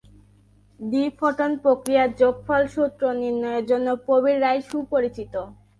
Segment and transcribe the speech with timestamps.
[0.79, 5.33] দ্বি-ফোটন প্রক্রিয়ার যোগফল সূত্র নির্ণয়ের জন্য প্রবীর রায় সুপরিচিত।